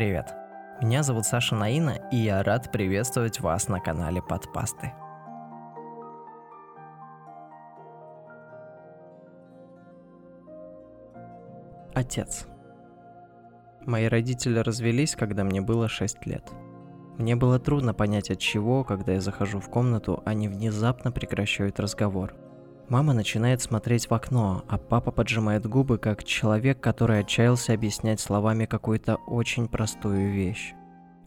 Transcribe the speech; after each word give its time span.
Привет. 0.00 0.32
Меня 0.80 1.02
зовут 1.02 1.26
Саша 1.26 1.54
Наина, 1.54 2.08
и 2.10 2.16
я 2.16 2.42
рад 2.42 2.72
приветствовать 2.72 3.38
вас 3.40 3.68
на 3.68 3.80
канале 3.80 4.22
Подпасты. 4.22 4.94
Отец. 11.92 12.46
Мои 13.82 14.06
родители 14.06 14.60
развелись, 14.60 15.14
когда 15.14 15.44
мне 15.44 15.60
было 15.60 15.86
6 15.86 16.24
лет. 16.24 16.50
Мне 17.18 17.36
было 17.36 17.58
трудно 17.58 17.92
понять 17.92 18.30
от 18.30 18.38
чего, 18.38 18.84
когда 18.84 19.12
я 19.12 19.20
захожу 19.20 19.60
в 19.60 19.68
комнату, 19.68 20.22
они 20.24 20.48
внезапно 20.48 21.12
прекращают 21.12 21.78
разговор. 21.78 22.34
Мама 22.90 23.14
начинает 23.14 23.62
смотреть 23.62 24.10
в 24.10 24.12
окно, 24.12 24.64
а 24.68 24.76
папа 24.76 25.10
поджимает 25.10 25.64
губы, 25.64 25.96
как 25.96 26.24
человек, 26.24 26.78
который 26.80 27.20
отчаялся 27.20 27.72
объяснять 27.72 28.20
словами 28.20 28.66
какую-то 28.66 29.16
очень 29.26 29.66
простую 29.66 30.32
вещь. 30.32 30.74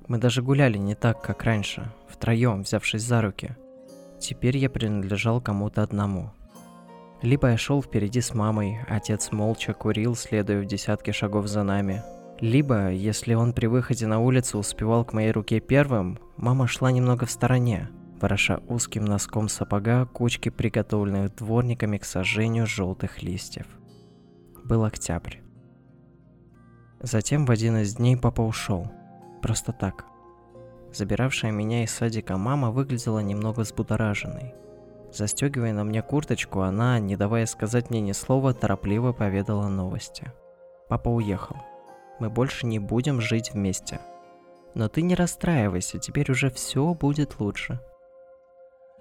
Мы 0.08 0.20
даже 0.20 0.44
гуляли 0.44 0.78
не 0.78 0.94
так, 0.94 1.24
как 1.24 1.44
раньше, 1.44 1.92
втроем, 2.08 2.62
взявшись 2.62 3.02
за 3.02 3.22
руки. 3.22 3.58
Теперь 4.20 4.58
я 4.58 4.70
принадлежал 4.70 5.42
кому-то 5.42 5.82
одному– 5.82 6.32
либо 7.24 7.52
я 7.52 7.58
шел 7.58 7.82
впереди 7.82 8.20
с 8.20 8.34
мамой, 8.34 8.80
отец 8.90 9.32
молча 9.32 9.74
курил, 9.74 10.14
следуя 10.14 10.62
в 10.62 10.66
десятки 10.66 11.12
шагов 11.12 11.48
за 11.48 11.64
нами. 11.64 12.04
Либо, 12.42 12.92
если 12.92 13.34
он 13.34 13.54
при 13.54 13.68
выходе 13.68 14.08
на 14.08 14.20
улицу 14.20 14.60
успевал 14.60 15.06
к 15.06 15.14
моей 15.14 15.32
руке 15.32 15.62
первым, 15.62 16.20
мама 16.36 16.68
шла 16.68 16.92
немного 16.92 17.26
в 17.26 17.32
стороне, 17.32 17.90
вороша 18.24 18.62
узким 18.70 19.04
носком 19.04 19.50
сапога 19.50 20.06
кучки 20.06 20.48
приготовленных 20.48 21.36
дворниками 21.36 21.98
к 21.98 22.06
сожжению 22.06 22.66
желтых 22.66 23.22
листьев. 23.22 23.68
Был 24.64 24.86
октябрь. 24.86 25.40
Затем 27.02 27.46
в 27.46 27.52
один 27.52 27.78
из 27.80 27.96
дней 27.96 28.16
папа 28.16 28.42
ушел. 28.42 28.90
Просто 29.42 29.74
так. 29.74 30.06
Забиравшая 30.94 31.52
меня 31.52 31.84
из 31.84 31.92
садика 31.92 32.38
мама 32.38 32.72
выглядела 32.72 33.20
немного 33.20 33.60
взбудораженной. 33.60 34.54
Застегивая 35.12 35.74
на 35.74 35.84
мне 35.84 36.02
курточку, 36.02 36.62
она, 36.62 37.00
не 37.00 37.18
давая 37.18 37.46
сказать 37.46 37.90
мне 37.90 38.00
ни 38.00 38.14
слова, 38.14 38.54
торопливо 38.54 39.12
поведала 39.12 39.68
новости. 39.68 40.32
Папа 40.88 41.10
уехал. 41.10 41.58
Мы 42.22 42.30
больше 42.30 42.68
не 42.68 42.80
будем 42.80 43.20
жить 43.20 43.52
вместе. 43.54 44.00
Но 44.76 44.88
ты 44.88 45.02
не 45.02 45.14
расстраивайся, 45.14 46.00
теперь 46.00 46.32
уже 46.32 46.50
все 46.50 46.94
будет 46.94 47.42
лучше. 47.42 47.82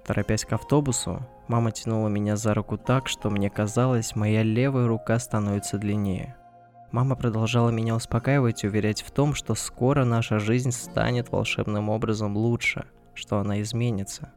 Торопясь 0.04 0.44
к 0.44 0.52
автобусу, 0.52 1.22
мама 1.46 1.70
тянула 1.70 2.08
меня 2.08 2.36
за 2.36 2.54
руку 2.54 2.76
так, 2.76 3.06
что 3.06 3.30
мне 3.30 3.50
казалось, 3.50 4.16
моя 4.16 4.42
левая 4.42 4.88
рука 4.88 5.18
становится 5.18 5.78
длиннее. 5.78 6.36
Мама 6.90 7.16
продолжала 7.16 7.70
меня 7.70 7.94
успокаивать 7.94 8.64
и 8.64 8.66
уверять 8.68 9.02
в 9.02 9.10
том, 9.10 9.34
что 9.34 9.54
скоро 9.54 10.04
наша 10.04 10.38
жизнь 10.38 10.72
станет 10.72 11.30
волшебным 11.30 11.88
образом 11.88 12.36
лучше, 12.36 12.84
что 13.14 13.38
она 13.38 13.62
изменится. 13.62 14.32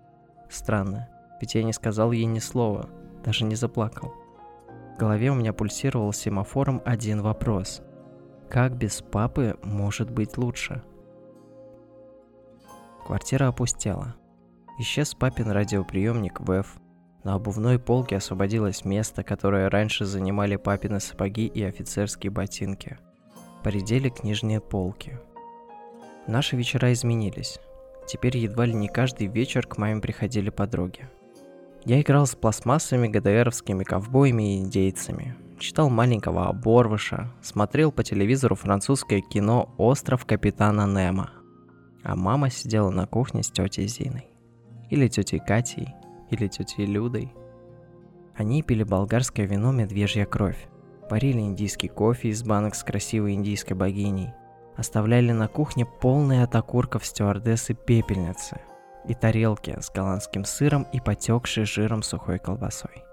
Странно, 0.49 1.09
ведь 1.41 1.55
я 1.55 1.63
не 1.63 1.73
сказал 1.73 2.11
ей 2.11 2.25
ни 2.25 2.39
слова, 2.39 2.89
даже 3.25 3.43
не 3.43 3.55
заплакал. 3.55 4.13
В 4.95 4.97
голове 4.97 5.31
у 5.31 5.35
меня 5.35 5.51
пульсировал 5.51 6.13
семафором 6.13 6.81
один 6.85 7.21
вопрос. 7.21 7.81
Как 8.49 8.77
без 8.77 9.01
папы 9.01 9.57
может 9.63 10.09
быть 10.11 10.37
лучше? 10.37 10.81
Квартира 13.05 13.47
опустела. 13.47 14.15
Исчез 14.77 15.15
папин 15.15 15.51
радиоприемник 15.51 16.41
ВЭФ. 16.41 16.75
На 17.23 17.35
обувной 17.35 17.79
полке 17.79 18.17
освободилось 18.17 18.83
место, 18.83 19.23
которое 19.23 19.69
раньше 19.69 20.05
занимали 20.05 20.57
папины 20.57 20.99
сапоги 20.99 21.47
и 21.47 21.63
офицерские 21.63 22.29
ботинки. 22.29 22.97
Поредели 23.63 24.09
книжные 24.09 24.59
полки. 24.59 25.17
Наши 26.27 26.57
вечера 26.57 26.91
изменились. 26.91 27.57
Теперь 28.05 28.37
едва 28.37 28.65
ли 28.65 28.73
не 28.73 28.89
каждый 28.89 29.27
вечер 29.27 29.65
к 29.65 29.77
маме 29.77 30.01
приходили 30.01 30.49
подруги. 30.49 31.07
Я 31.85 32.01
играл 32.01 32.27
с 32.27 32.35
пластмассовыми 32.35 33.07
ГДРовскими 33.07 33.85
ковбоями 33.85 34.55
и 34.55 34.59
индейцами, 34.59 35.37
читал 35.57 35.89
маленького 35.89 36.49
оборвыша, 36.49 37.31
смотрел 37.41 37.93
по 37.93 38.03
телевизору 38.03 38.55
французское 38.55 39.21
кино 39.21 39.73
«Остров 39.77 40.25
капитана 40.25 40.85
Немо». 40.85 41.29
А 42.03 42.15
мама 42.15 42.49
сидела 42.49 42.89
на 42.89 43.07
кухне 43.07 43.41
с 43.41 43.49
тетей 43.49 43.87
Зиной. 43.87 44.34
Или 44.89 45.07
тетей 45.07 45.39
Катей, 45.39 45.95
или 46.29 46.47
тетей 46.47 46.85
Людой. 46.85 47.33
Они 48.35 48.61
пили 48.61 48.83
болгарское 48.83 49.45
вино 49.45 49.71
«Медвежья 49.71 50.25
кровь», 50.25 50.67
парили 51.09 51.39
индийский 51.39 51.87
кофе 51.87 52.29
из 52.29 52.43
банок 52.43 52.75
с 52.75 52.83
красивой 52.83 53.33
индийской 53.33 53.75
богиней, 53.75 54.33
оставляли 54.75 55.31
на 55.31 55.47
кухне 55.47 55.85
полные 55.85 56.43
от 56.43 56.55
окурков 56.55 57.05
стюардессы 57.05 57.73
пепельницы– 57.73 58.59
и 59.07 59.13
тарелки 59.13 59.75
с 59.79 59.89
голландским 59.89 60.45
сыром 60.45 60.87
и 60.91 60.99
потекшей 60.99 61.65
жиром 61.65 62.03
сухой 62.03 62.39
колбасой. 62.39 63.03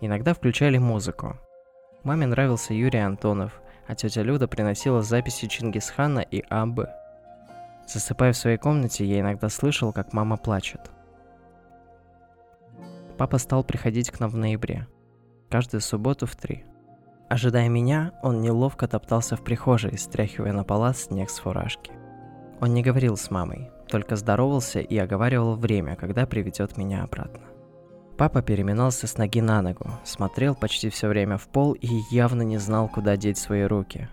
Иногда 0.00 0.34
включали 0.34 0.78
музыку. 0.78 1.36
Маме 2.04 2.26
нравился 2.26 2.74
Юрий 2.74 3.00
Антонов, 3.00 3.60
а 3.86 3.94
тетя 3.94 4.22
Люда 4.22 4.46
приносила 4.46 5.02
записи 5.02 5.48
Чингисхана 5.48 6.20
и 6.20 6.42
Аббы. 6.48 6.88
Засыпая 7.88 8.34
в 8.34 8.36
своей 8.36 8.58
комнате, 8.58 9.06
я 9.06 9.20
иногда 9.20 9.48
слышал, 9.48 9.94
как 9.94 10.12
мама 10.12 10.36
плачет. 10.36 10.90
Папа 13.16 13.38
стал 13.38 13.64
приходить 13.64 14.10
к 14.10 14.20
нам 14.20 14.28
в 14.28 14.36
ноябре. 14.36 14.86
Каждую 15.48 15.80
субботу 15.80 16.26
в 16.26 16.36
три. 16.36 16.66
Ожидая 17.30 17.68
меня, 17.70 18.12
он 18.22 18.42
неловко 18.42 18.86
топтался 18.86 19.36
в 19.36 19.42
прихожей, 19.42 19.96
стряхивая 19.96 20.52
на 20.52 20.64
палас 20.64 21.04
снег 21.04 21.30
с 21.30 21.38
фуражки. 21.38 21.92
Он 22.60 22.74
не 22.74 22.82
говорил 22.82 23.16
с 23.16 23.30
мамой, 23.30 23.70
только 23.88 24.16
здоровался 24.16 24.80
и 24.80 24.96
оговаривал 24.98 25.56
время, 25.56 25.96
когда 25.96 26.26
приведет 26.26 26.76
меня 26.76 27.04
обратно. 27.04 27.46
Папа 28.18 28.42
переминался 28.42 29.06
с 29.06 29.16
ноги 29.16 29.40
на 29.40 29.62
ногу, 29.62 29.90
смотрел 30.04 30.54
почти 30.54 30.90
все 30.90 31.08
время 31.08 31.38
в 31.38 31.48
пол 31.48 31.72
и 31.72 31.88
явно 32.10 32.42
не 32.42 32.58
знал, 32.58 32.88
куда 32.88 33.16
деть 33.16 33.38
свои 33.38 33.62
руки. 33.62 34.08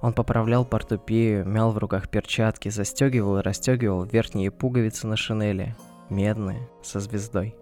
Он 0.00 0.12
поправлял 0.14 0.64
портупею, 0.64 1.46
мял 1.46 1.72
в 1.72 1.78
руках 1.78 2.08
перчатки, 2.08 2.70
застегивал 2.70 3.38
и 3.38 3.42
расстегивал 3.42 4.04
верхние 4.04 4.50
пуговицы 4.50 5.06
на 5.06 5.16
шинели, 5.16 5.76
медные, 6.08 6.68
со 6.82 7.00
звездой. 7.00 7.54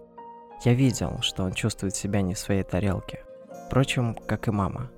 Я 0.63 0.73
видел, 0.73 1.19
что 1.21 1.43
он 1.43 1.53
чувствует 1.53 1.95
себя 1.95 2.21
не 2.21 2.33
в 2.33 2.39
своей 2.39 2.63
тарелке. 2.63 3.23
Впрочем, 3.67 4.15
как 4.27 4.47
и 4.47 4.51
мама. 4.51 4.89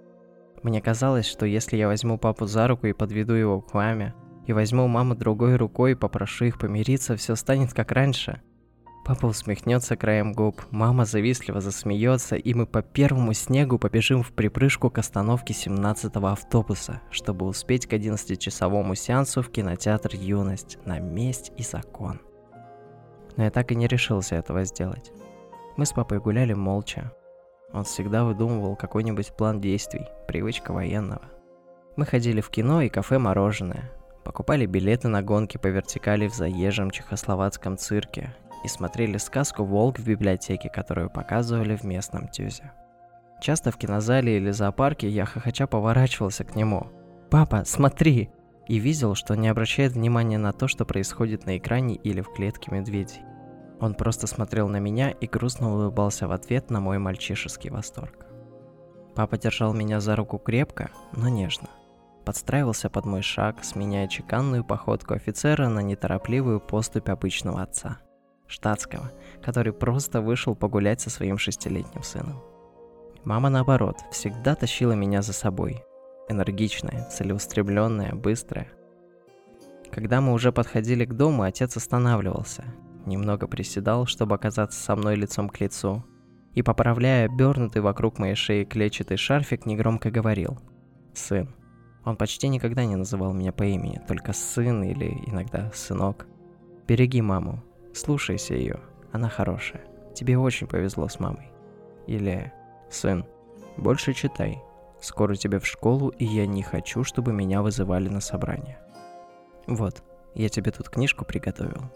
Мне 0.63 0.81
казалось, 0.81 1.25
что 1.25 1.45
если 1.45 1.77
я 1.77 1.87
возьму 1.87 2.17
папу 2.17 2.45
за 2.45 2.67
руку 2.67 2.87
и 2.87 2.93
подведу 2.93 3.33
его 3.33 3.61
к 3.61 3.73
маме, 3.73 4.13
и 4.45 4.53
возьму 4.53 4.87
маму 4.87 5.15
другой 5.15 5.55
рукой 5.55 5.91
и 5.91 5.95
попрошу 5.95 6.45
их 6.45 6.59
помириться, 6.59 7.15
все 7.15 7.35
станет 7.35 7.73
как 7.73 7.91
раньше. 7.91 8.41
Папа 9.03 9.25
усмехнется 9.25 9.95
краем 9.95 10.31
губ, 10.31 10.61
мама 10.69 11.05
завистливо 11.05 11.59
засмеется, 11.59 12.35
и 12.35 12.53
мы 12.53 12.67
по 12.67 12.83
первому 12.83 13.33
снегу 13.33 13.79
побежим 13.79 14.21
в 14.21 14.31
припрыжку 14.31 14.91
к 14.91 14.99
остановке 14.99 15.53
17-го 15.53 16.27
автобуса, 16.27 17.01
чтобы 17.09 17.47
успеть 17.47 17.87
к 17.87 17.93
11-часовому 17.93 18.93
сеансу 18.95 19.41
в 19.41 19.49
кинотеатр 19.49 20.11
«Юность» 20.13 20.77
на 20.85 20.99
месть 20.99 21.51
и 21.57 21.63
закон. 21.63 22.21
Но 23.37 23.43
я 23.45 23.49
так 23.49 23.71
и 23.71 23.75
не 23.75 23.87
решился 23.87 24.35
этого 24.35 24.65
сделать. 24.65 25.11
Мы 25.77 25.87
с 25.87 25.93
папой 25.93 26.19
гуляли 26.19 26.53
молча. 26.53 27.11
Он 27.73 27.85
всегда 27.85 28.23
выдумывал 28.23 28.75
какой-нибудь 28.75 29.35
план 29.35 29.59
действий, 29.61 30.05
привычка 30.27 30.73
военного. 30.73 31.23
Мы 31.95 32.05
ходили 32.05 32.39
в 32.39 32.49
кино 32.49 32.83
и 32.83 32.89
кафе 32.89 33.17
«Мороженое», 33.17 33.91
покупали 34.23 34.67
билеты 34.67 35.07
на 35.07 35.23
гонки 35.23 35.57
по 35.57 35.67
вертикали 35.67 36.27
в 36.27 36.35
заезжем 36.35 36.91
чехословацком 36.91 37.77
цирке 37.77 38.35
и 38.63 38.67
смотрели 38.67 39.17
сказку 39.17 39.63
«Волк» 39.63 39.99
в 39.99 40.05
библиотеке, 40.05 40.69
которую 40.69 41.09
показывали 41.09 41.75
в 41.75 41.83
местном 41.83 42.27
тюзе. 42.27 42.71
Часто 43.39 43.71
в 43.71 43.77
кинозале 43.77 44.37
или 44.37 44.51
зоопарке 44.51 45.09
я 45.09 45.25
хохоча 45.25 45.67
поворачивался 45.67 46.43
к 46.43 46.55
нему. 46.55 46.87
«Папа, 47.29 47.63
смотри!» 47.65 48.29
И 48.67 48.77
видел, 48.77 49.15
что 49.15 49.35
не 49.35 49.47
обращает 49.47 49.93
внимания 49.93 50.37
на 50.37 50.53
то, 50.53 50.67
что 50.67 50.85
происходит 50.85 51.45
на 51.45 51.57
экране 51.57 51.95
или 51.95 52.21
в 52.21 52.31
клетке 52.31 52.71
медведей. 52.71 53.21
Он 53.79 53.95
просто 53.95 54.27
смотрел 54.27 54.67
на 54.67 54.77
меня 54.77 55.09
и 55.09 55.25
грустно 55.25 55.73
улыбался 55.73 56.27
в 56.27 56.31
ответ 56.31 56.69
на 56.69 56.79
мой 56.79 56.99
мальчишеский 56.99 57.71
восторг. 57.71 58.27
Папа 59.15 59.37
держал 59.37 59.73
меня 59.73 59.99
за 59.99 60.15
руку 60.15 60.37
крепко, 60.37 60.91
но 61.11 61.27
нежно 61.27 61.67
подстраивался 62.21 62.89
под 62.89 63.05
мой 63.05 63.21
шаг, 63.21 63.63
сменяя 63.63 64.07
чеканную 64.07 64.63
походку 64.63 65.13
офицера 65.13 65.67
на 65.67 65.79
неторопливую 65.79 66.59
поступь 66.59 67.09
обычного 67.09 67.61
отца. 67.61 67.99
Штатского, 68.51 69.11
который 69.41 69.73
просто 69.73 70.21
вышел 70.21 70.55
погулять 70.55 71.01
со 71.01 71.09
своим 71.09 71.37
шестилетним 71.37 72.03
сыном. 72.03 72.41
Мама, 73.23 73.49
наоборот, 73.49 73.97
всегда 74.11 74.55
тащила 74.55 74.93
меня 74.93 75.21
за 75.21 75.33
собой. 75.33 75.83
Энергичная, 76.27 77.07
целеустремленная, 77.09 78.13
быстрая. 78.13 78.67
Когда 79.91 80.21
мы 80.21 80.33
уже 80.33 80.51
подходили 80.51 81.05
к 81.05 81.13
дому, 81.13 81.43
отец 81.43 81.77
останавливался, 81.77 82.63
немного 83.05 83.47
приседал, 83.47 84.05
чтобы 84.05 84.35
оказаться 84.35 84.81
со 84.81 84.95
мной 84.95 85.15
лицом 85.15 85.49
к 85.49 85.59
лицу, 85.59 86.03
и, 86.53 86.61
поправляя 86.61 87.25
обернутый 87.25 87.81
вокруг 87.81 88.19
моей 88.19 88.35
шеи 88.35 88.63
клетчатый 88.63 89.17
шарфик, 89.17 89.65
негромко 89.65 90.11
говорил 90.11 90.59
«Сын, 91.13 91.53
Он 92.03 92.15
почти 92.17 92.47
никогда 92.47 92.85
не 92.85 92.95
называл 92.95 93.33
меня 93.33 93.51
по 93.51 93.63
имени, 93.63 94.01
только 94.07 94.33
сын 94.33 94.83
или 94.83 95.11
иногда 95.27 95.71
сынок. 95.73 96.25
Береги 96.87 97.21
маму, 97.21 97.63
слушайся 97.93 98.53
ее, 98.53 98.79
она 99.11 99.29
хорошая. 99.29 99.81
Тебе 100.13 100.37
очень 100.37 100.67
повезло 100.67 101.07
с 101.07 101.19
мамой. 101.19 101.51
Или 102.07 102.51
сын, 102.89 103.25
больше 103.77 104.13
читай. 104.13 104.61
Скоро 105.01 105.35
тебе 105.35 105.59
в 105.59 105.65
школу, 105.65 106.09
и 106.09 106.25
я 106.25 106.45
не 106.45 106.61
хочу, 106.61 107.03
чтобы 107.03 107.33
меня 107.33 107.61
вызывали 107.61 108.07
на 108.07 108.21
собрание. 108.21 108.79
Вот, 109.67 110.03
я 110.35 110.49
тебе 110.49 110.71
тут 110.71 110.89
книжку 110.89 111.25
приготовил. 111.25 111.91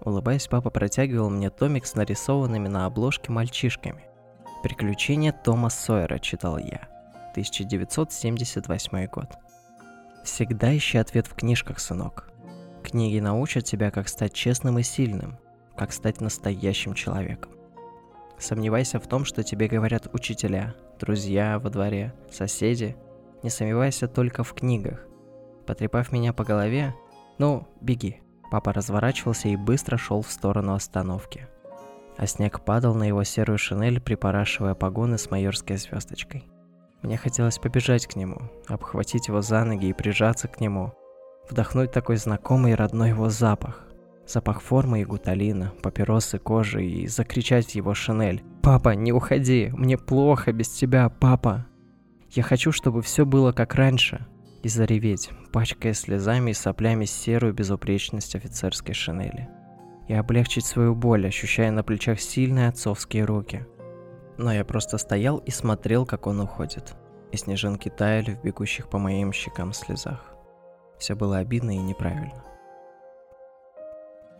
Улыбаясь, 0.00 0.46
папа 0.46 0.70
протягивал 0.70 1.30
мне 1.30 1.50
томик 1.50 1.86
с 1.86 1.94
нарисованными 1.94 2.68
на 2.68 2.86
обложке 2.86 3.32
мальчишками. 3.32 4.04
«Приключения 4.62 5.32
Тома 5.32 5.68
Сойера» 5.68 6.18
читал 6.18 6.58
я. 6.58 6.88
1978 7.32 9.06
год. 9.08 9.26
Всегда 10.24 10.76
ищи 10.76 10.98
ответ 10.98 11.26
в 11.26 11.34
книжках, 11.34 11.80
сынок. 11.80 12.30
Книги 12.84 13.18
научат 13.18 13.64
тебя, 13.64 13.90
как 13.90 14.08
стать 14.08 14.34
честным 14.34 14.78
и 14.78 14.82
сильным, 14.82 15.38
как 15.74 15.90
стать 15.90 16.20
настоящим 16.20 16.92
человеком. 16.92 17.50
Сомневайся 18.38 19.00
в 19.00 19.06
том, 19.06 19.24
что 19.24 19.42
тебе 19.42 19.68
говорят 19.68 20.10
учителя, 20.12 20.74
друзья 21.00 21.58
во 21.58 21.70
дворе, 21.70 22.12
соседи. 22.30 22.94
Не 23.42 23.48
сомневайся 23.48 24.06
только 24.06 24.44
в 24.44 24.52
книгах. 24.52 25.06
Потрепав 25.66 26.12
меня 26.12 26.34
по 26.34 26.44
голове, 26.44 26.94
ну, 27.38 27.66
беги. 27.80 28.20
Папа 28.50 28.74
разворачивался 28.74 29.48
и 29.48 29.56
быстро 29.56 29.96
шел 29.96 30.20
в 30.20 30.30
сторону 30.30 30.74
остановки. 30.74 31.48
А 32.18 32.26
снег 32.26 32.60
падал 32.60 32.94
на 32.94 33.04
его 33.04 33.24
серую 33.24 33.56
шинель, 33.56 33.98
припорашивая 33.98 34.74
погоны 34.74 35.16
с 35.16 35.30
майорской 35.30 35.78
звездочкой. 35.78 36.44
Мне 37.00 37.16
хотелось 37.16 37.58
побежать 37.58 38.06
к 38.06 38.14
нему, 38.14 38.42
обхватить 38.68 39.28
его 39.28 39.40
за 39.40 39.64
ноги 39.64 39.86
и 39.86 39.94
прижаться 39.94 40.48
к 40.48 40.60
нему, 40.60 40.92
вдохнуть 41.48 41.92
такой 41.92 42.16
знакомый 42.16 42.74
родной 42.74 43.10
его 43.10 43.28
запах. 43.28 43.86
Запах 44.26 44.62
формы 44.62 45.02
и 45.02 45.04
гуталина, 45.04 45.72
папиросы 45.82 46.38
кожи 46.38 46.86
и 46.86 47.06
закричать 47.06 47.74
его 47.74 47.94
шинель. 47.94 48.42
«Папа, 48.62 48.90
не 48.94 49.12
уходи! 49.12 49.70
Мне 49.74 49.98
плохо 49.98 50.52
без 50.52 50.68
тебя, 50.70 51.08
папа!» 51.08 51.66
Я 52.30 52.42
хочу, 52.42 52.72
чтобы 52.72 53.02
все 53.02 53.26
было 53.26 53.52
как 53.52 53.74
раньше. 53.74 54.26
И 54.62 54.68
зареветь, 54.68 55.30
пачкая 55.52 55.92
слезами 55.92 56.52
и 56.52 56.54
соплями 56.54 57.04
серую 57.04 57.52
безупречность 57.52 58.34
офицерской 58.34 58.94
шинели. 58.94 59.48
И 60.08 60.14
облегчить 60.14 60.64
свою 60.64 60.94
боль, 60.94 61.26
ощущая 61.26 61.70
на 61.70 61.82
плечах 61.82 62.18
сильные 62.20 62.68
отцовские 62.68 63.24
руки– 63.24 63.66
но 64.36 64.52
я 64.52 64.64
просто 64.64 64.98
стоял 64.98 65.38
и 65.38 65.50
смотрел, 65.50 66.06
как 66.06 66.26
он 66.26 66.40
уходит. 66.40 66.94
И 67.32 67.36
снежинки 67.36 67.88
таяли 67.88 68.34
в 68.34 68.42
бегущих 68.42 68.88
по 68.88 68.98
моим 68.98 69.32
щекам 69.32 69.72
слезах. 69.72 70.33
Все 70.98 71.14
было 71.14 71.38
обидно 71.38 71.72
и 71.72 71.78
неправильно. 71.78 72.44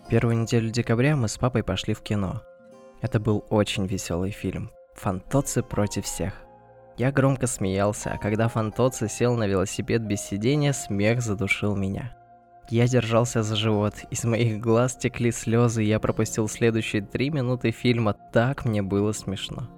Первую 0.09 0.37
неделю 0.37 0.71
декабря 0.71 1.17
мы 1.17 1.29
с 1.29 1.39
папой 1.39 1.62
пошли 1.62 1.95
в 1.95 2.01
кино. 2.03 2.43
Это 3.01 3.19
был 3.19 3.45
очень 3.51 3.87
веселый 3.87 4.31
фильм. 4.31 4.71
Фантоци 4.95 5.62
против 5.62 6.05
всех. 6.05 6.35
Я 6.97 7.11
громко 7.11 7.47
смеялся, 7.47 8.12
а 8.12 8.19
когда 8.19 8.49
Фантоци 8.49 9.09
сел 9.09 9.35
на 9.35 9.47
велосипед 9.47 10.03
без 10.03 10.21
сидения, 10.21 10.73
смех 10.73 11.23
задушил 11.23 11.75
меня. 11.75 12.17
Я 12.71 12.87
держался 12.87 13.43
за 13.43 13.56
живот, 13.56 13.95
из 14.11 14.25
моих 14.25 14.61
глаз 14.61 14.97
текли 14.97 15.33
слезы, 15.33 15.85
и 15.85 15.89
я 15.89 15.99
пропустил 15.99 16.49
следующие 16.49 17.03
три 17.03 17.31
минуты 17.31 17.73
фильма, 17.73 18.15
так 18.33 18.65
мне 18.65 18.81
было 18.81 19.12
смешно. 19.12 19.69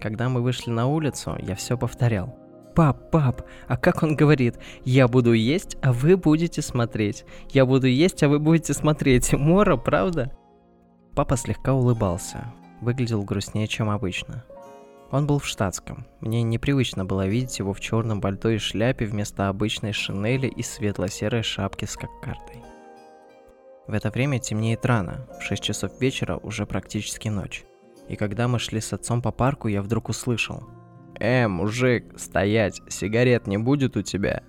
Когда 0.00 0.28
мы 0.28 0.42
вышли 0.42 0.70
на 0.70 0.86
улицу, 0.86 1.36
я 1.38 1.54
все 1.54 1.78
повторял. 1.78 2.36
«Пап, 2.76 3.10
пап, 3.10 3.40
а 3.68 3.78
как 3.78 4.02
он 4.02 4.16
говорит? 4.16 4.58
Я 4.84 5.08
буду 5.08 5.32
есть, 5.32 5.78
а 5.80 5.94
вы 5.94 6.18
будете 6.18 6.60
смотреть. 6.60 7.24
Я 7.48 7.64
буду 7.64 7.86
есть, 7.86 8.22
а 8.22 8.28
вы 8.28 8.38
будете 8.38 8.74
смотреть. 8.74 9.32
Мора, 9.38 9.78
правда?» 9.78 10.30
Папа 11.14 11.38
слегка 11.38 11.72
улыбался. 11.72 12.52
Выглядел 12.82 13.22
грустнее, 13.22 13.66
чем 13.66 13.88
обычно. 13.88 14.44
Он 15.10 15.26
был 15.26 15.38
в 15.38 15.46
штатском. 15.46 16.06
Мне 16.20 16.42
непривычно 16.42 17.06
было 17.06 17.26
видеть 17.26 17.58
его 17.58 17.72
в 17.72 17.80
черном 17.80 18.20
пальто 18.20 18.58
шляпе 18.58 19.06
вместо 19.06 19.48
обычной 19.48 19.94
шинели 19.94 20.46
и 20.46 20.62
светло-серой 20.62 21.42
шапки 21.42 21.86
с 21.86 21.96
кокардой. 21.96 22.62
В 23.86 23.94
это 23.94 24.10
время 24.10 24.38
темнеет 24.38 24.84
рано, 24.84 25.26
в 25.40 25.42
6 25.44 25.62
часов 25.62 25.98
вечера 25.98 26.36
уже 26.36 26.66
практически 26.66 27.28
ночь. 27.28 27.64
И 28.10 28.16
когда 28.16 28.48
мы 28.48 28.58
шли 28.58 28.82
с 28.82 28.92
отцом 28.92 29.22
по 29.22 29.32
парку, 29.32 29.68
я 29.68 29.80
вдруг 29.80 30.10
услышал. 30.10 30.62
«Э, 31.18 31.48
мужик, 31.48 32.18
стоять, 32.18 32.80
сигарет 32.88 33.46
не 33.46 33.58
будет 33.58 33.96
у 33.96 34.02
тебя?» 34.02 34.42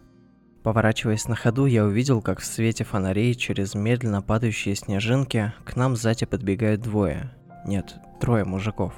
Поворачиваясь 0.64 1.28
на 1.30 1.36
ходу, 1.36 1.66
я 1.66 1.86
увидел, 1.86 2.22
как 2.22 2.42
в 2.42 2.46
свете 2.46 2.84
фонарей 2.84 3.36
через 3.36 3.74
медленно 3.74 4.22
падающие 4.22 4.76
снежинки 4.76 5.54
к 5.64 5.78
нам 5.78 5.96
сзади 5.96 6.26
подбегают 6.26 6.82
двое. 6.82 7.32
Нет, 7.66 7.96
трое 8.20 8.44
мужиков. 8.44 8.94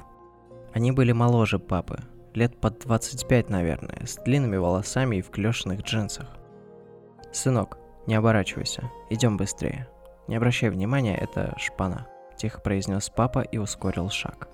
Они 0.72 0.90
были 0.90 1.12
моложе 1.12 1.60
папы, 1.60 2.00
лет 2.34 2.60
под 2.60 2.80
25, 2.80 3.50
наверное, 3.50 4.04
с 4.04 4.16
длинными 4.16 4.56
волосами 4.56 5.16
и 5.16 5.22
в 5.22 5.30
клешенных 5.30 5.82
джинсах. 5.82 6.26
«Сынок, 7.32 7.78
не 8.08 8.16
оборачивайся, 8.16 8.90
идем 9.08 9.36
быстрее. 9.36 9.88
Не 10.26 10.36
обращай 10.36 10.70
внимания, 10.70 11.16
это 11.16 11.54
шпана»,– 11.56 12.08
тихо 12.36 12.60
произнес 12.60 13.10
папа 13.10 13.40
и 13.40 13.58
ускорил 13.58 14.10
шаг. 14.10 14.48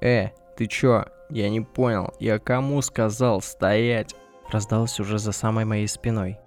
«Э, 0.00 0.30
ты 0.56 0.66
чё? 0.66 1.04
Я 1.30 1.50
не 1.50 1.60
понял. 1.60 2.12
Я 2.20 2.38
кому 2.38 2.80
сказал 2.82 3.40
стоять?» 3.40 4.14
Раздалось 4.50 5.00
уже 5.00 5.18
за 5.18 5.32
самой 5.32 5.64
моей 5.64 5.88
спиной. 5.88 6.38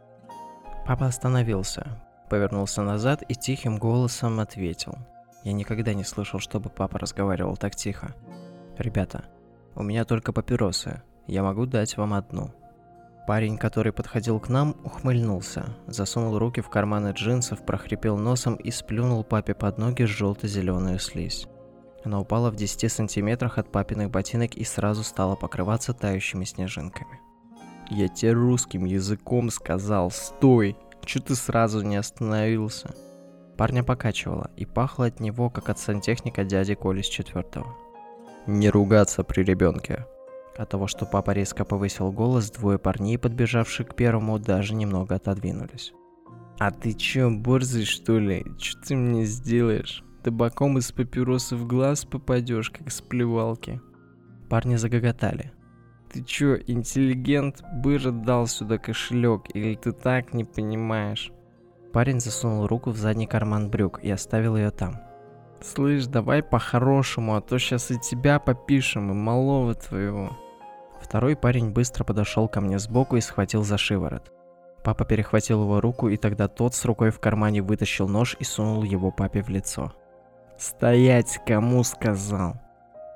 Папа 0.86 1.08
остановился, 1.08 2.00
повернулся 2.30 2.82
назад 2.82 3.24
и 3.28 3.36
тихим 3.36 3.78
голосом 3.78 4.40
ответил. 4.40 4.96
Я 5.44 5.54
никогда 5.54 5.94
не 5.94 6.04
слышал, 6.04 6.40
чтобы 6.40 6.70
папа 6.70 7.00
разговаривал 7.00 7.58
так 7.58 7.76
тихо. 7.76 8.16
«Ребята, 8.78 9.26
у 9.76 9.84
меня 9.84 10.06
только 10.06 10.32
папиросы. 10.32 11.02
Я 11.26 11.44
могу 11.44 11.66
дать 11.66 11.98
вам 11.98 12.14
одну». 12.14 12.52
Парень, 13.28 13.58
который 13.58 13.92
подходил 13.92 14.40
к 14.40 14.48
нам, 14.48 14.78
ухмыльнулся, 14.86 15.66
засунул 15.88 16.40
руки 16.40 16.62
в 16.62 16.70
карманы 16.70 17.12
джинсов, 17.12 17.66
прохрипел 17.66 18.18
носом 18.18 18.56
и 18.56 18.72
сплюнул 18.72 19.26
папе 19.26 19.54
под 19.54 19.78
ноги 19.78 20.04
желто-зеленую 20.04 21.00
слизь. 21.00 21.48
Она 22.08 22.22
упала 22.22 22.50
в 22.52 22.56
10 22.56 22.90
сантиметрах 22.90 23.58
от 23.58 23.70
папиных 23.70 24.10
ботинок 24.10 24.56
и 24.56 24.64
сразу 24.64 25.04
стала 25.04 25.36
покрываться 25.36 25.92
тающими 25.94 26.46
снежинками. 26.46 27.20
«Я 27.90 28.08
тебе 28.08 28.32
русским 28.32 28.86
языком 28.86 29.50
сказал, 29.50 30.10
стой! 30.10 30.78
Чё 31.04 31.20
ты 31.20 31.36
сразу 31.36 31.82
не 31.82 31.98
остановился?» 31.98 32.96
Парня 33.58 33.84
покачивало, 33.84 34.52
и 34.56 34.66
пахло 34.66 35.08
от 35.08 35.20
него, 35.20 35.50
как 35.50 35.68
от 35.68 35.80
сантехника 35.80 36.46
дяди 36.46 36.76
Коли 36.76 37.02
с 37.02 37.08
четвертого. 37.08 37.76
«Не 38.46 38.70
ругаться 38.70 39.26
при 39.26 39.44
ребенке!» 39.44 40.06
От 40.56 40.70
того, 40.70 40.88
что 40.88 41.06
папа 41.06 41.32
резко 41.32 41.66
повысил 41.66 42.14
голос, 42.14 42.52
двое 42.52 42.80
парней, 42.80 43.18
подбежавшие 43.18 43.86
к 43.86 43.96
первому, 43.96 44.40
даже 44.40 44.76
немного 44.76 45.16
отодвинулись. 45.16 45.92
«А 46.58 46.72
ты 46.72 46.94
чё, 46.94 47.30
борзый 47.30 47.84
что 47.84 48.18
ли? 48.18 48.46
Чё 48.58 48.80
ты 48.80 48.96
мне 48.96 49.26
сделаешь?» 49.26 50.06
Табаком 50.24 50.78
из 50.78 50.92
папиросы 50.92 51.56
в 51.56 51.68
глаз 51.68 52.06
попадешь, 52.06 52.70
как 52.70 52.92
с 52.92 53.02
плевалки. 53.02 53.82
Парни 54.50 54.76
загоготали. 54.76 55.52
Ты 56.12 56.24
чё, 56.24 56.58
интеллигент, 56.68 57.64
быра 57.84 58.12
дал 58.12 58.48
сюда 58.48 58.78
кошелек, 58.78 59.44
или 59.54 59.76
ты 59.76 59.92
так 59.92 60.34
не 60.34 60.46
понимаешь? 60.46 61.32
Парень 61.92 62.20
засунул 62.20 62.68
руку 62.68 62.92
в 62.92 62.98
задний 62.98 63.28
карман 63.28 63.70
брюк 63.70 64.00
и 64.04 64.10
оставил 64.10 64.56
ее 64.56 64.72
там. 64.72 65.02
Слышь, 65.62 66.06
давай 66.06 66.44
по-хорошему, 66.44 67.36
а 67.36 67.42
то 67.42 67.58
сейчас 67.58 67.92
и 67.92 68.00
тебя 68.00 68.40
попишем, 68.40 69.12
и 69.12 69.14
малого 69.14 69.74
твоего. 69.74 70.38
Второй 71.02 71.36
парень 71.36 71.72
быстро 71.72 72.04
подошел 72.04 72.48
ко 72.48 72.62
мне 72.62 72.80
сбоку 72.80 73.16
и 73.16 73.22
схватил 73.22 73.64
за 73.64 73.78
шиворот. 73.78 74.32
Папа 74.84 75.04
перехватил 75.06 75.64
его 75.64 75.82
руку, 75.82 76.08
и 76.10 76.18
тогда 76.18 76.48
тот 76.48 76.74
с 76.74 76.86
рукой 76.86 77.10
в 77.10 77.20
кармане 77.20 77.62
вытащил 77.62 78.08
нож 78.08 78.36
и 78.40 78.44
сунул 78.44 78.84
его 78.84 79.12
папе 79.12 79.42
в 79.42 79.50
лицо. 79.50 79.94
Стоять, 80.58 81.40
кому 81.46 81.84
сказал? 81.84 82.56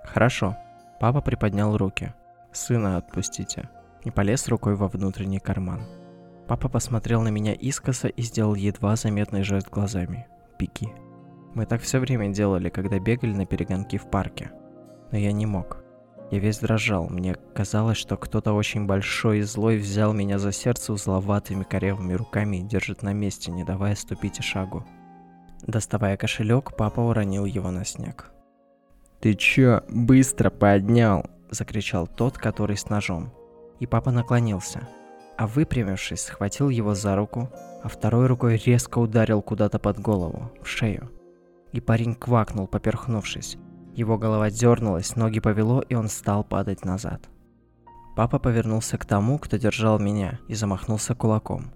Хорошо. 0.03 0.55
Папа 0.99 1.21
приподнял 1.21 1.75
руки. 1.75 2.13
Сына 2.51 2.97
отпустите. 2.97 3.69
И 4.03 4.11
полез 4.11 4.47
рукой 4.47 4.75
во 4.75 4.87
внутренний 4.87 5.39
карман. 5.39 5.81
Папа 6.47 6.69
посмотрел 6.69 7.21
на 7.21 7.29
меня 7.29 7.53
искоса 7.53 8.07
и 8.09 8.21
сделал 8.21 8.53
едва 8.53 8.95
заметный 8.95 9.43
жест 9.43 9.69
глазами. 9.69 10.27
Беги. 10.59 10.89
Мы 11.55 11.65
так 11.65 11.81
все 11.81 11.99
время 11.99 12.29
делали, 12.29 12.69
когда 12.69 12.99
бегали 12.99 13.33
на 13.33 13.45
перегонки 13.45 13.97
в 13.97 14.09
парке. 14.09 14.51
Но 15.11 15.17
я 15.17 15.31
не 15.31 15.45
мог. 15.47 15.83
Я 16.29 16.39
весь 16.39 16.59
дрожал. 16.59 17.09
Мне 17.09 17.35
казалось, 17.55 17.97
что 17.97 18.17
кто-то 18.17 18.53
очень 18.53 18.85
большой 18.85 19.39
и 19.39 19.41
злой 19.41 19.77
взял 19.77 20.13
меня 20.13 20.37
за 20.37 20.51
сердце 20.51 20.93
узловатыми 20.93 21.63
корявыми 21.63 22.13
руками 22.13 22.57
и 22.57 22.63
держит 22.63 23.01
на 23.01 23.13
месте, 23.13 23.51
не 23.51 23.63
давая 23.63 23.95
ступить 23.95 24.39
и 24.39 24.43
шагу. 24.43 24.85
Доставая 25.67 26.17
кошелек, 26.17 26.75
папа 26.75 27.01
уронил 27.01 27.45
его 27.45 27.71
на 27.71 27.85
снег. 27.85 28.31
«Ты 29.19 29.35
чё, 29.35 29.83
быстро 29.89 30.49
поднял?»– 30.49 31.25
закричал 31.51 32.07
тот, 32.07 32.37
который 32.37 32.77
с 32.77 32.89
ножом. 32.89 33.31
И 33.79 33.85
папа 33.85 34.11
наклонился. 34.11 34.87
а 35.37 35.47
выпрямившись, 35.47 36.21
схватил 36.21 36.69
его 36.69 36.93
за 36.93 37.15
руку, 37.15 37.49
а 37.81 37.87
второй 37.87 38.27
рукой 38.27 38.57
резко 38.63 38.99
ударил 38.99 39.41
куда-то 39.41 39.79
под 39.79 39.99
голову, 39.99 40.51
в 40.61 40.67
шею. 40.67 41.09
И 41.71 41.81
парень 41.81 42.13
квакнул, 42.13 42.67
поперхнувшись. 42.67 43.57
Его 43.95 44.19
голова 44.19 44.51
дернулась, 44.51 45.15
ноги 45.15 45.39
повело, 45.39 45.81
и 45.81 45.95
он 45.95 46.09
стал 46.09 46.43
падать 46.43 46.85
назад. 46.85 47.27
Папа 48.15 48.37
повернулся 48.37 48.99
к 48.99 49.05
тому, 49.05 49.39
кто 49.39 49.57
держал 49.57 49.97
меня, 49.97 50.39
и 50.47 50.53
замахнулся 50.53 51.15
кулаком. 51.15 51.71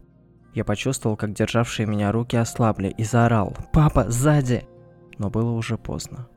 Я 0.56 0.64
почувствовал, 0.64 1.18
как 1.18 1.34
державшие 1.34 1.86
меня 1.86 2.14
руки 2.14 2.38
ослабли, 2.38 2.88
и 2.88 3.04
заорал 3.04 3.54
«Папа, 3.74 4.10
сзади!» 4.10 4.66
Но 5.18 5.30
было 5.30 5.52
уже 5.52 5.78
поздно, 5.78 6.30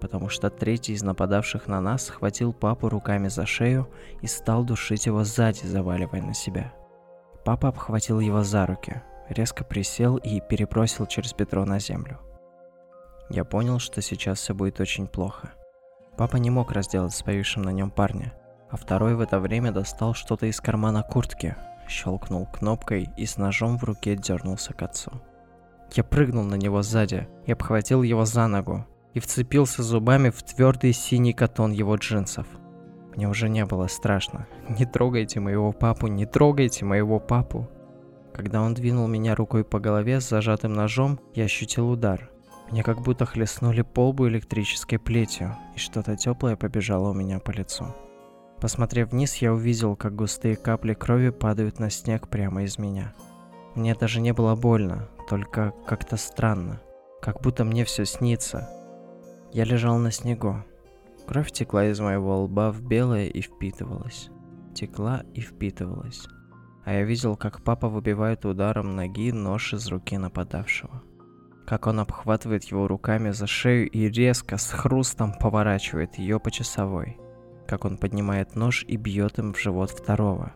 потому 0.00 0.30
что 0.30 0.48
третий 0.48 0.94
из 0.94 1.02
нападавших 1.02 1.66
на 1.66 1.78
нас 1.82 2.06
схватил 2.06 2.54
папу 2.54 2.88
руками 2.88 3.28
за 3.28 3.44
шею 3.44 3.90
и 4.22 4.26
стал 4.26 4.64
душить 4.64 5.04
его 5.04 5.22
сзади, 5.22 5.66
заваливая 5.66 6.22
на 6.22 6.32
себя. 6.32 6.72
Папа 7.44 7.68
обхватил 7.68 8.20
его 8.20 8.42
за 8.42 8.64
руки, 8.64 9.02
резко 9.28 9.64
присел 9.64 10.16
и 10.16 10.40
перебросил 10.40 11.04
через 11.04 11.34
бедро 11.34 11.66
на 11.66 11.78
землю. 11.78 12.18
Я 13.28 13.44
понял, 13.44 13.78
что 13.78 14.00
сейчас 14.00 14.38
все 14.38 14.54
будет 14.54 14.80
очень 14.80 15.06
плохо. 15.06 15.52
Папа 16.16 16.36
не 16.38 16.48
мог 16.48 16.72
разделать 16.72 17.12
с 17.12 17.22
повисшим 17.22 17.64
на 17.64 17.70
нем 17.70 17.90
парня, 17.90 18.32
а 18.70 18.78
второй 18.78 19.14
в 19.14 19.20
это 19.20 19.38
время 19.38 19.72
достал 19.72 20.14
что-то 20.14 20.46
из 20.46 20.58
кармана 20.58 21.02
куртки, 21.02 21.54
щелкнул 21.88 22.46
кнопкой 22.46 23.08
и 23.16 23.26
с 23.26 23.36
ножом 23.36 23.78
в 23.78 23.84
руке 23.84 24.16
дернулся 24.16 24.72
к 24.72 24.82
отцу. 24.82 25.12
Я 25.92 26.04
прыгнул 26.04 26.44
на 26.44 26.54
него 26.54 26.82
сзади 26.82 27.28
и 27.46 27.52
обхватил 27.52 28.02
его 28.02 28.24
за 28.24 28.46
ногу 28.46 28.86
и 29.14 29.20
вцепился 29.20 29.82
зубами 29.82 30.30
в 30.30 30.42
твердый 30.42 30.92
синий 30.92 31.32
катон 31.32 31.72
его 31.72 31.96
джинсов. 31.96 32.46
Мне 33.16 33.28
уже 33.28 33.48
не 33.48 33.64
было 33.64 33.88
страшно. 33.88 34.46
Не 34.68 34.84
трогайте 34.84 35.40
моего 35.40 35.72
папу, 35.72 36.06
не 36.06 36.26
трогайте 36.26 36.84
моего 36.84 37.18
папу. 37.18 37.68
Когда 38.32 38.62
он 38.62 38.74
двинул 38.74 39.08
меня 39.08 39.34
рукой 39.34 39.64
по 39.64 39.80
голове 39.80 40.20
с 40.20 40.28
зажатым 40.28 40.72
ножом, 40.72 41.18
я 41.34 41.44
ощутил 41.44 41.90
удар. 41.90 42.30
Мне 42.70 42.82
как 42.82 43.00
будто 43.00 43.24
хлестнули 43.24 43.82
полбу 43.82 44.28
электрической 44.28 44.98
плетью, 44.98 45.56
и 45.74 45.78
что-то 45.78 46.16
теплое 46.16 46.54
побежало 46.54 47.10
у 47.10 47.14
меня 47.14 47.40
по 47.40 47.50
лицу. 47.50 47.86
Посмотрев 48.60 49.12
вниз, 49.12 49.36
я 49.36 49.52
увидел, 49.52 49.94
как 49.94 50.16
густые 50.16 50.56
капли 50.56 50.94
крови 50.94 51.30
падают 51.30 51.78
на 51.78 51.90
снег 51.90 52.28
прямо 52.28 52.64
из 52.64 52.78
меня. 52.78 53.14
Мне 53.74 53.94
даже 53.94 54.20
не 54.20 54.32
было 54.32 54.56
больно, 54.56 55.08
только 55.28 55.72
как-то 55.86 56.16
странно, 56.16 56.80
как 57.22 57.40
будто 57.40 57.64
мне 57.64 57.84
все 57.84 58.04
снится. 58.04 58.68
Я 59.52 59.64
лежал 59.64 59.98
на 59.98 60.10
снегу. 60.10 60.64
Кровь 61.26 61.52
текла 61.52 61.86
из 61.86 62.00
моего 62.00 62.42
лба 62.42 62.72
в 62.72 62.82
белое 62.82 63.26
и 63.26 63.40
впитывалась. 63.40 64.30
Текла 64.74 65.22
и 65.34 65.40
впитывалась. 65.40 66.26
А 66.84 66.94
я 66.94 67.04
видел, 67.04 67.36
как 67.36 67.62
папа 67.62 67.88
выбивает 67.88 68.44
ударом 68.44 68.96
ноги 68.96 69.30
нож 69.30 69.74
из 69.74 69.86
руки 69.88 70.18
нападавшего 70.18 71.02
как 71.68 71.86
он 71.86 72.00
обхватывает 72.00 72.64
его 72.64 72.88
руками 72.88 73.28
за 73.28 73.46
шею 73.46 73.90
и 73.90 74.08
резко 74.08 74.56
с 74.56 74.70
хрустом 74.70 75.34
поворачивает 75.34 76.16
ее 76.16 76.40
по 76.40 76.50
часовой, 76.50 77.18
как 77.68 77.84
он 77.84 77.98
поднимает 77.98 78.56
нож 78.56 78.84
и 78.88 78.96
бьет 78.96 79.38
им 79.38 79.52
в 79.52 79.60
живот 79.60 79.90
второго, 79.90 80.52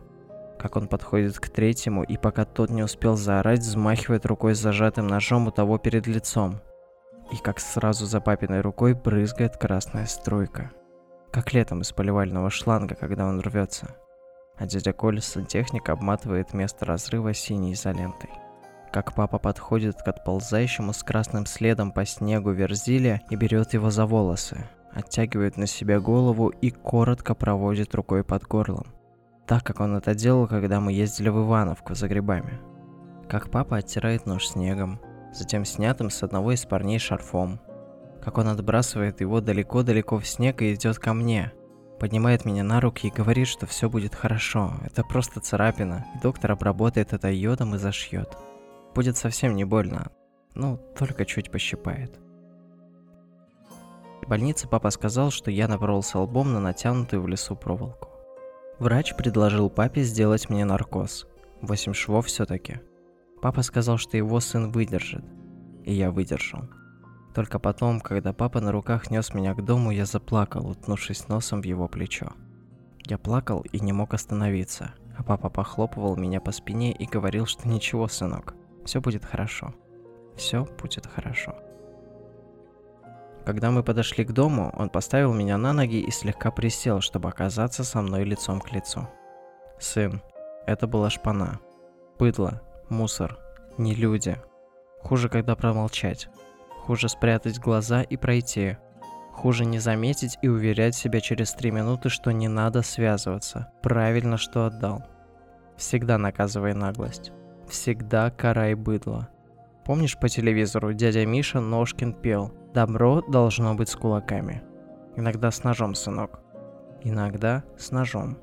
как 0.58 0.76
он 0.76 0.88
подходит 0.88 1.38
к 1.38 1.50
третьему 1.50 2.02
и 2.02 2.16
пока 2.16 2.46
тот 2.46 2.70
не 2.70 2.82
успел 2.82 3.16
заорать, 3.16 3.60
взмахивает 3.60 4.24
рукой 4.24 4.54
с 4.54 4.60
зажатым 4.60 5.06
ножом 5.06 5.46
у 5.46 5.50
того 5.50 5.76
перед 5.76 6.06
лицом, 6.06 6.60
и 7.30 7.36
как 7.36 7.60
сразу 7.60 8.06
за 8.06 8.20
папиной 8.20 8.62
рукой 8.62 8.94
брызгает 8.94 9.58
красная 9.58 10.06
струйка, 10.06 10.72
как 11.30 11.52
летом 11.52 11.82
из 11.82 11.92
поливального 11.92 12.48
шланга, 12.50 12.94
когда 12.94 13.26
он 13.26 13.40
рвется. 13.40 13.94
А 14.56 14.66
дядя 14.66 14.92
Коля, 14.92 15.20
сантехник, 15.20 15.88
обматывает 15.90 16.54
место 16.54 16.86
разрыва 16.86 17.34
синей 17.34 17.74
изолентой. 17.74 18.30
Как 18.90 19.14
папа 19.14 19.38
подходит 19.38 20.02
к 20.02 20.08
отползающему 20.08 20.92
с 20.92 21.02
красным 21.02 21.46
следом 21.46 21.92
по 21.92 22.04
снегу 22.04 22.50
Верзиле 22.50 23.22
и 23.30 23.36
берет 23.36 23.72
его 23.72 23.90
за 23.90 24.04
волосы, 24.04 24.66
оттягивает 24.94 25.56
на 25.56 25.66
себя 25.66 26.00
голову 26.00 26.48
и 26.48 26.70
коротко 26.70 27.34
проводит 27.34 27.94
рукой 27.94 28.24
под 28.24 28.44
горлом. 28.44 28.86
Так, 29.46 29.64
как 29.64 29.80
он 29.80 29.96
это 29.96 30.14
делал, 30.14 30.46
когда 30.46 30.80
мы 30.80 30.92
ездили 30.92 31.28
в 31.28 31.38
Ивановку 31.38 31.94
за 31.94 32.08
грибами. 32.08 32.60
Как 33.28 33.50
папа 33.50 33.78
оттирает 33.78 34.26
нож 34.26 34.48
снегом, 34.48 35.00
затем 35.32 35.64
снятым 35.64 36.10
с 36.10 36.22
одного 36.22 36.52
из 36.52 36.64
парней 36.64 36.98
шарфом. 36.98 37.60
Как 38.22 38.38
он 38.38 38.48
отбрасывает 38.48 39.20
его 39.20 39.40
далеко-далеко 39.40 40.18
в 40.18 40.26
снег 40.26 40.62
и 40.62 40.74
идет 40.74 40.98
ко 40.98 41.12
мне, 41.12 41.52
поднимает 41.98 42.44
меня 42.44 42.62
на 42.62 42.80
руки 42.80 43.08
и 43.08 43.10
говорит, 43.10 43.48
что 43.48 43.66
все 43.66 43.88
будет 43.88 44.14
хорошо, 44.14 44.74
это 44.84 45.02
просто 45.02 45.40
царапина, 45.40 46.06
и 46.14 46.20
доктор 46.20 46.52
обработает 46.52 47.12
это 47.12 47.30
йодом 47.30 47.74
и 47.74 47.78
зашьет. 47.78 48.36
Будет 48.94 49.16
совсем 49.16 49.56
не 49.56 49.64
больно. 49.64 50.10
Ну, 50.54 50.78
только 50.98 51.24
чуть 51.24 51.50
пощипает. 51.50 52.20
В 54.22 54.28
больнице 54.28 54.68
папа 54.68 54.90
сказал, 54.90 55.30
что 55.30 55.50
я 55.50 55.68
напоролся 55.68 56.18
лбом 56.18 56.52
на 56.52 56.60
натянутую 56.60 57.22
в 57.22 57.28
лесу 57.28 57.56
проволоку. 57.56 58.08
Врач 58.78 59.14
предложил 59.14 59.68
папе 59.68 60.02
сделать 60.02 60.48
мне 60.48 60.64
наркоз. 60.64 61.26
Восемь 61.60 61.92
швов 61.92 62.26
все-таки. 62.26 62.80
Папа 63.40 63.62
сказал, 63.62 63.98
что 63.98 64.16
его 64.16 64.40
сын 64.40 64.70
выдержит. 64.70 65.24
И 65.84 65.92
я 65.92 66.10
выдержал. 66.10 66.68
Только 67.34 67.58
потом, 67.58 68.00
когда 68.00 68.32
папа 68.32 68.60
на 68.60 68.72
руках 68.72 69.10
нес 69.10 69.34
меня 69.34 69.54
к 69.54 69.64
дому, 69.64 69.90
я 69.90 70.06
заплакал, 70.06 70.68
утнувшись 70.68 71.28
носом 71.28 71.60
в 71.60 71.64
его 71.64 71.88
плечо. 71.88 72.32
Я 73.06 73.18
плакал 73.18 73.64
и 73.72 73.80
не 73.80 73.92
мог 73.92 74.14
остановиться, 74.14 74.94
а 75.16 75.22
папа 75.24 75.48
похлопывал 75.48 76.16
меня 76.16 76.40
по 76.40 76.52
спине 76.52 76.92
и 76.92 77.06
говорил, 77.06 77.46
что 77.46 77.68
ничего, 77.68 78.06
сынок, 78.06 78.54
все 78.84 79.00
будет 79.00 79.24
хорошо. 79.24 79.74
Все 80.36 80.64
будет 80.80 81.06
хорошо. 81.06 81.54
Когда 83.44 83.70
мы 83.70 83.82
подошли 83.82 84.24
к 84.24 84.32
дому, 84.32 84.72
он 84.76 84.88
поставил 84.88 85.32
меня 85.32 85.58
на 85.58 85.72
ноги 85.72 86.00
и 86.00 86.10
слегка 86.10 86.50
присел, 86.50 87.00
чтобы 87.00 87.28
оказаться 87.28 87.84
со 87.84 88.00
мной 88.00 88.24
лицом 88.24 88.60
к 88.60 88.72
лицу. 88.72 89.08
Сын, 89.78 90.22
это 90.66 90.86
была 90.86 91.10
шпана. 91.10 91.58
Быдло, 92.18 92.62
мусор, 92.88 93.38
не 93.78 93.94
люди. 93.94 94.36
Хуже, 95.00 95.28
когда 95.28 95.56
промолчать. 95.56 96.28
Хуже 96.84 97.08
спрятать 97.08 97.58
глаза 97.58 98.02
и 98.02 98.16
пройти. 98.16 98.76
Хуже 99.32 99.64
не 99.64 99.78
заметить 99.78 100.38
и 100.42 100.48
уверять 100.48 100.94
себя 100.94 101.20
через 101.20 101.52
три 101.52 101.70
минуты, 101.70 102.10
что 102.10 102.30
не 102.30 102.48
надо 102.48 102.82
связываться. 102.82 103.72
Правильно, 103.82 104.36
что 104.36 104.66
отдал. 104.66 105.02
Всегда 105.76 106.18
наказывай 106.18 106.74
наглость 106.74 107.32
всегда 107.72 108.30
карай 108.30 108.74
быдло. 108.74 109.28
Помнишь 109.84 110.18
по 110.18 110.28
телевизору 110.28 110.92
дядя 110.92 111.26
Миша 111.26 111.60
Ножкин 111.60 112.12
пел 112.12 112.52
«Добро 112.74 113.22
должно 113.22 113.74
быть 113.74 113.88
с 113.88 113.96
кулаками». 113.96 114.62
Иногда 115.16 115.50
с 115.50 115.62
ножом, 115.62 115.94
сынок. 115.94 116.40
Иногда 117.02 117.64
с 117.76 117.90
ножом. 117.90 118.38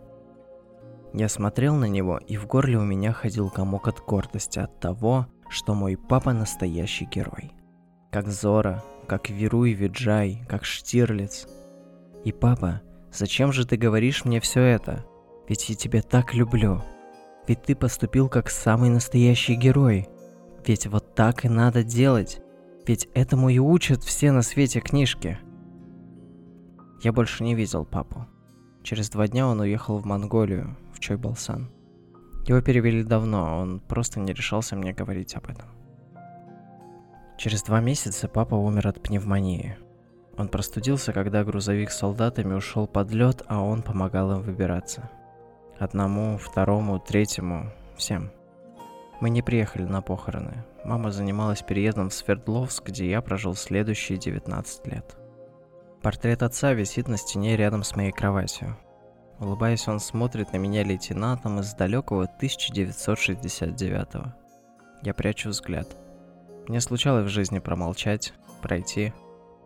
Я 1.13 1.27
смотрел 1.27 1.75
на 1.75 1.85
него, 1.85 2.19
и 2.27 2.37
в 2.37 2.45
горле 2.45 2.77
у 2.77 2.83
меня 2.83 3.11
ходил 3.11 3.49
комок 3.49 3.87
от 3.87 3.99
гордости 3.99 4.59
от 4.59 4.79
того, 4.79 5.25
что 5.49 5.73
мой 5.73 5.97
папа 5.97 6.33
настоящий 6.33 7.05
герой. 7.05 7.53
Как 8.11 8.27
Зора, 8.27 8.83
как 9.07 9.29
Веру 9.29 9.65
и 9.65 9.73
Виджай, 9.73 10.45
как 10.47 10.65
Штирлиц. 10.65 11.47
И 12.23 12.31
папа, 12.31 12.81
зачем 13.11 13.51
же 13.51 13.65
ты 13.65 13.77
говоришь 13.77 14.25
мне 14.25 14.39
все 14.39 14.61
это? 14.61 15.05
Ведь 15.47 15.67
я 15.69 15.75
тебя 15.75 16.03
так 16.03 16.35
люблю. 16.35 16.83
Ведь 17.47 17.63
ты 17.63 17.75
поступил 17.75 18.29
как 18.29 18.51
самый 18.51 18.91
настоящий 18.91 19.55
герой. 19.55 20.07
Ведь 20.67 20.85
вот 20.85 21.15
так 21.15 21.45
и 21.45 21.49
надо 21.49 21.83
делать. 21.83 22.39
Ведь 22.89 23.07
этому 23.13 23.49
и 23.49 23.59
учат 23.59 24.03
все 24.03 24.31
на 24.31 24.41
свете 24.41 24.79
книжки. 24.79 25.37
Я 27.03 27.13
больше 27.13 27.43
не 27.43 27.53
видел 27.53 27.85
папу. 27.85 28.25
Через 28.81 29.11
два 29.11 29.27
дня 29.27 29.45
он 29.45 29.59
уехал 29.59 29.99
в 29.99 30.05
Монголию, 30.05 30.75
в 30.91 30.99
Чойбалсан. 30.99 31.69
Его 32.47 32.61
перевели 32.61 33.03
давно, 33.03 33.59
он 33.59 33.79
просто 33.79 34.19
не 34.19 34.33
решался 34.33 34.75
мне 34.75 34.91
говорить 34.91 35.35
об 35.35 35.51
этом. 35.51 35.67
Через 37.37 37.61
два 37.61 37.79
месяца 37.79 38.27
папа 38.27 38.55
умер 38.55 38.87
от 38.87 39.03
пневмонии. 39.03 39.77
Он 40.35 40.47
простудился, 40.47 41.13
когда 41.13 41.43
грузовик 41.43 41.91
с 41.91 41.97
солдатами 41.99 42.55
ушел 42.55 42.87
под 42.87 43.11
лед, 43.11 43.43
а 43.45 43.61
он 43.61 43.83
помогал 43.83 44.31
им 44.31 44.41
выбираться. 44.41 45.11
Одному, 45.77 46.39
второму, 46.39 46.97
третьему, 46.97 47.71
всем. 47.95 48.31
Мы 49.21 49.29
не 49.29 49.41
приехали 49.41 49.83
на 49.83 50.01
похороны. 50.01 50.63
Мама 50.85 51.11
занималась 51.11 51.61
переездом 51.61 52.09
в 52.09 52.13
Свердловск, 52.13 52.85
где 52.85 53.09
я 53.09 53.21
прожил 53.21 53.53
следующие 53.53 54.17
19 54.17 54.87
лет. 54.87 55.17
Портрет 56.01 56.41
отца 56.43 56.71
висит 56.73 57.09
на 57.09 57.17
стене 57.17 57.57
рядом 57.57 57.83
с 57.83 57.95
моей 57.95 58.11
кроватью. 58.11 58.77
Улыбаясь, 59.39 59.87
он 59.87 59.99
смотрит 59.99 60.53
на 60.53 60.57
меня 60.57 60.83
лейтенантом 60.83 61.59
из 61.59 61.73
далекого 61.73 62.27
1969 62.27 64.15
-го. 64.15 64.31
Я 65.03 65.13
прячу 65.13 65.49
взгляд. 65.49 65.97
Мне 66.67 66.79
случалось 66.79 67.25
в 67.25 67.33
жизни 67.33 67.59
промолчать, 67.59 68.33
пройти. 68.61 69.13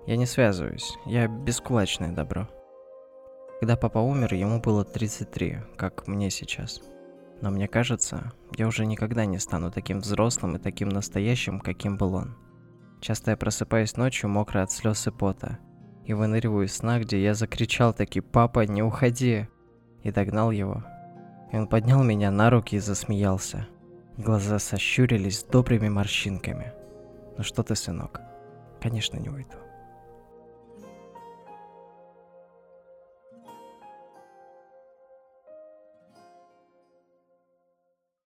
Я 0.07 0.17
не 0.17 0.25
связываюсь, 0.25 0.95
я 1.05 1.27
бескулачное 1.27 2.11
добро. 2.11 2.47
Когда 3.59 3.77
папа 3.77 3.99
умер, 3.99 4.33
ему 4.33 4.59
было 4.59 4.83
33, 4.83 5.59
как 5.77 6.07
мне 6.07 6.29
сейчас. 6.29 6.81
Но 7.43 7.51
мне 7.51 7.67
кажется, 7.67 8.31
я 8.55 8.69
уже 8.69 8.85
никогда 8.85 9.25
не 9.25 9.37
стану 9.37 9.69
таким 9.69 9.99
взрослым 9.99 10.55
и 10.55 10.59
таким 10.59 10.87
настоящим, 10.87 11.59
каким 11.59 11.97
был 11.97 12.15
он. 12.15 12.37
Часто 13.01 13.31
я 13.31 13.37
просыпаюсь 13.37 13.97
ночью, 13.97 14.29
мокрый 14.29 14.63
от 14.63 14.71
слез 14.71 15.07
и 15.07 15.11
пота, 15.11 15.59
и 16.05 16.13
выныриваю 16.13 16.67
из 16.67 16.73
сна, 16.77 17.01
где 17.01 17.21
я 17.21 17.33
закричал 17.33 17.93
таки 17.93 18.21
«Папа, 18.21 18.61
не 18.61 18.81
уходи!» 18.81 19.49
и 20.03 20.11
догнал 20.11 20.51
его. 20.51 20.85
И 21.51 21.57
он 21.57 21.67
поднял 21.67 22.01
меня 22.01 22.31
на 22.31 22.49
руки 22.49 22.77
и 22.77 22.79
засмеялся. 22.79 23.67
Глаза 24.15 24.57
сощурились 24.57 25.43
добрыми 25.43 25.89
морщинками. 25.89 26.71
«Ну 27.37 27.43
что 27.43 27.61
ты, 27.61 27.75
сынок?» 27.75 28.21
«Конечно, 28.81 29.17
не 29.17 29.27
уйду». 29.27 29.57